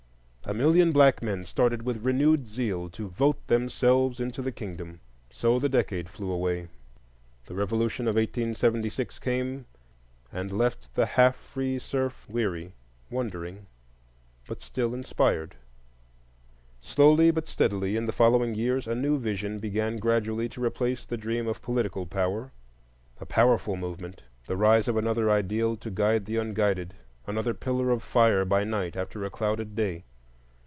A 0.43 0.53
million 0.55 0.91
black 0.91 1.21
men 1.21 1.45
started 1.45 1.83
with 1.83 2.03
renewed 2.03 2.45
zeal 2.45 2.89
to 2.89 3.07
vote 3.07 3.45
themselves 3.47 4.19
into 4.19 4.41
the 4.41 4.51
kingdom. 4.51 4.99
So 5.29 5.59
the 5.59 5.69
decade 5.69 6.09
flew 6.09 6.29
away, 6.29 6.67
the 7.45 7.53
revolution 7.55 8.05
of 8.05 8.15
1876 8.17 9.17
came, 9.19 9.65
and 10.29 10.51
left 10.51 10.93
the 10.93 11.05
half 11.05 11.37
free 11.37 11.79
serf 11.79 12.25
weary, 12.27 12.73
wondering, 13.09 13.67
but 14.45 14.61
still 14.61 14.93
inspired. 14.93 15.55
Slowly 16.81 17.31
but 17.31 17.47
steadily, 17.47 17.95
in 17.95 18.05
the 18.05 18.11
following 18.11 18.53
years, 18.53 18.87
a 18.87 18.95
new 18.95 19.17
vision 19.19 19.59
began 19.59 19.99
gradually 19.99 20.49
to 20.49 20.61
replace 20.61 21.05
the 21.05 21.17
dream 21.17 21.47
of 21.47 21.61
political 21.61 22.05
power,—a 22.05 23.25
powerful 23.27 23.77
movement, 23.77 24.23
the 24.47 24.57
rise 24.57 24.89
of 24.89 24.97
another 24.97 25.29
ideal 25.31 25.77
to 25.77 25.89
guide 25.89 26.25
the 26.25 26.35
unguided, 26.37 26.93
another 27.25 27.53
pillar 27.53 27.89
of 27.91 28.03
fire 28.03 28.43
by 28.43 28.65
night 28.65 28.97
after 28.97 29.23
a 29.23 29.29
clouded 29.29 29.75
day. 29.75 30.03